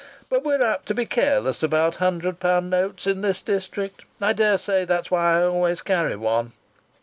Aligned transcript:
"But 0.29 0.43
we're 0.43 0.65
apt 0.65 0.87
to 0.87 0.95
be 0.95 1.05
careless 1.05 1.61
about 1.61 1.97
hundred 1.97 2.39
pound 2.39 2.71
notes 2.71 3.05
in 3.05 3.21
this 3.21 3.43
district. 3.43 4.03
I 4.19 4.33
daresay 4.33 4.83
that's 4.83 5.11
why 5.11 5.37
I 5.37 5.43
always 5.43 5.83
carry 5.83 6.15
one." 6.15 6.53